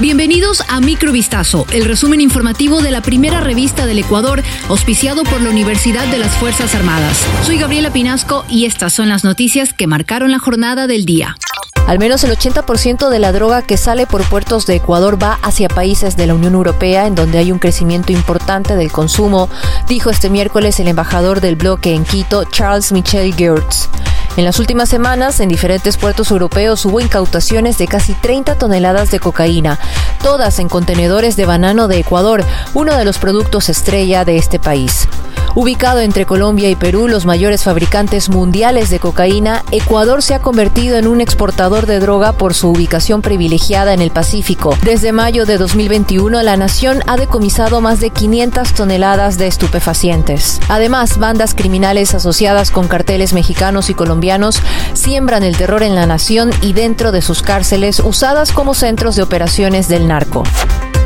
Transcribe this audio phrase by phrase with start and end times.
[0.00, 5.50] Bienvenidos a Microvistazo, el resumen informativo de la primera revista del Ecuador, auspiciado por la
[5.50, 7.24] Universidad de las Fuerzas Armadas.
[7.44, 11.36] Soy Gabriela Pinasco y estas son las noticias que marcaron la jornada del día.
[11.86, 15.68] Al menos el 80% de la droga que sale por puertos de Ecuador va hacia
[15.68, 19.48] países de la Unión Europea, en donde hay un crecimiento importante del consumo,
[19.88, 23.88] dijo este miércoles el embajador del bloque en Quito, Charles Michel Geertz.
[24.36, 29.20] En las últimas semanas, en diferentes puertos europeos hubo incautaciones de casi 30 toneladas de
[29.20, 29.78] cocaína,
[30.22, 32.42] todas en contenedores de banano de Ecuador,
[32.72, 35.06] uno de los productos estrella de este país.
[35.54, 40.96] Ubicado entre Colombia y Perú, los mayores fabricantes mundiales de cocaína, Ecuador se ha convertido
[40.96, 44.74] en un exportador de droga por su ubicación privilegiada en el Pacífico.
[44.82, 50.58] Desde mayo de 2021, la nación ha decomisado más de 500 toneladas de estupefacientes.
[50.68, 54.58] Además, bandas criminales asociadas con carteles mexicanos y colombianos
[54.94, 59.22] siembran el terror en la nación y dentro de sus cárceles usadas como centros de
[59.22, 60.44] operaciones del narco.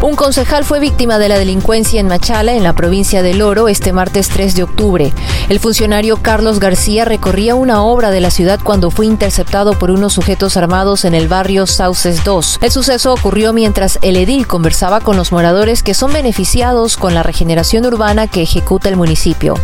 [0.02, 3.92] Un concejal fue víctima de la delincuencia en Machala, en la provincia de Loro, este
[3.92, 5.12] martes 3 de octubre.
[5.48, 10.12] El funcionario Carlos García recorría una obra de la ciudad cuando fue interceptado por unos
[10.12, 12.58] sujetos armados en el barrio Sauces 2.
[12.62, 17.22] El suceso ocurrió mientras el edil conversaba con los moradores que son beneficiados con la
[17.22, 19.54] regeneración urbana que ejecuta el municipio.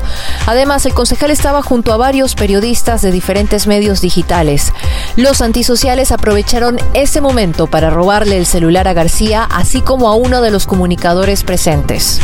[0.47, 4.73] Además, el concejal estaba junto a varios periodistas de diferentes medios digitales.
[5.17, 10.43] Los antisociales aprovecharon ese momento para robarle el celular a García, así como a uno
[10.43, 12.21] de los comunicadores presentes.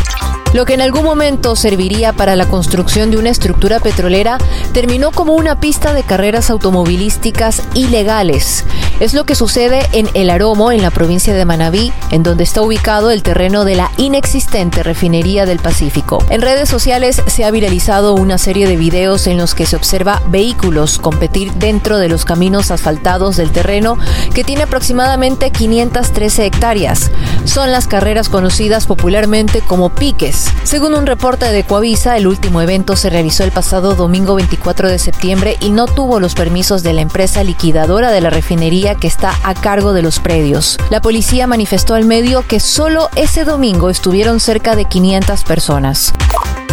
[0.55, 4.39] Lo que en algún momento serviría para la construcción de una estructura petrolera
[4.73, 8.65] terminó como una pista de carreras automovilísticas ilegales.
[9.01, 12.63] Es lo que sucede en El Aromo, en la provincia de Manabí, en donde está
[12.63, 16.25] ubicado el terreno de la inexistente refinería del Pacífico.
[16.31, 20.23] En redes sociales se ha viralizado una serie de videos en los que se observa
[20.29, 23.99] vehículos competir dentro de los caminos asfaltados del terreno
[24.35, 27.11] que tiene aproximadamente 513 hectáreas.
[27.45, 32.95] Son las carreras conocidas popularmente como piques según un reporte de Coavisa, el último evento
[32.95, 37.01] se realizó el pasado domingo 24 de septiembre y no tuvo los permisos de la
[37.01, 40.79] empresa liquidadora de la refinería que está a cargo de los predios.
[40.91, 46.13] La policía manifestó al medio que solo ese domingo estuvieron cerca de 500 personas.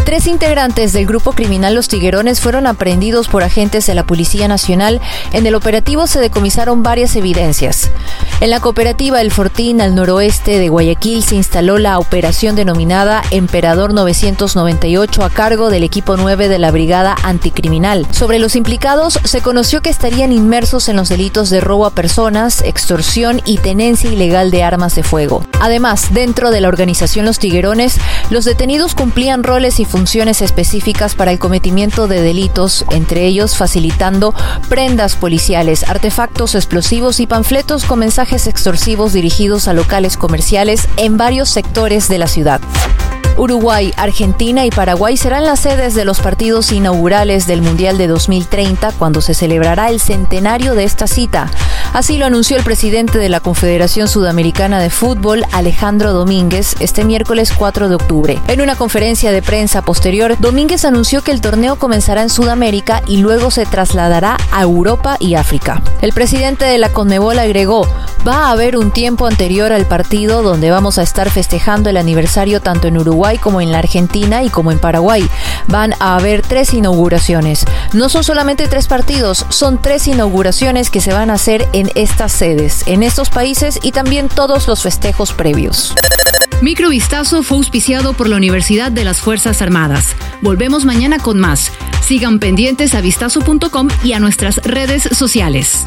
[0.05, 5.01] Tres integrantes del grupo criminal Los Tiguerones fueron aprehendidos por agentes de la Policía Nacional.
[5.33, 7.89] En el operativo se decomisaron varias evidencias.
[8.41, 13.93] En la cooperativa El Fortín, al noroeste de Guayaquil, se instaló la operación denominada Emperador
[13.93, 18.05] 998 a cargo del equipo 9 de la Brigada Anticriminal.
[18.11, 22.61] Sobre los implicados, se conoció que estarían inmersos en los delitos de robo a personas,
[22.61, 25.45] extorsión y tenencia ilegal de armas de fuego.
[25.61, 27.97] Además, dentro de la organización Los Tiguerones,
[28.29, 34.33] los detenidos cumplían roles y funciones específicas para el cometimiento de delitos, entre ellos facilitando
[34.69, 41.49] prendas policiales, artefactos explosivos y panfletos con mensajes extorsivos dirigidos a locales comerciales en varios
[41.49, 42.61] sectores de la ciudad.
[43.37, 48.93] Uruguay, Argentina y Paraguay serán las sedes de los partidos inaugurales del Mundial de 2030
[48.93, 51.51] cuando se celebrará el centenario de esta cita.
[51.93, 57.53] Así lo anunció el presidente de la Confederación Sudamericana de Fútbol, Alejandro Domínguez, este miércoles
[57.57, 58.39] 4 de octubre.
[58.47, 63.17] En una conferencia de prensa posterior, Domínguez anunció que el torneo comenzará en Sudamérica y
[63.17, 65.81] luego se trasladará a Europa y África.
[66.01, 67.87] El presidente de la Conmebol agregó,
[68.27, 72.61] va a haber un tiempo anterior al partido donde vamos a estar festejando el aniversario
[72.61, 75.27] tanto en Uruguay como en la Argentina y como en Paraguay.
[75.67, 77.65] Van a haber tres inauguraciones.
[77.93, 82.31] No son solamente tres partidos, son tres inauguraciones que se van a hacer en estas
[82.31, 85.93] sedes, en estos países y también todos los festejos previos.
[86.61, 90.15] Microvistazo fue auspiciado por la Universidad de las Fuerzas Armadas.
[90.41, 91.71] Volvemos mañana con más.
[92.01, 95.83] Sigan pendientes a vistazo.com y a nuestras redes sociales.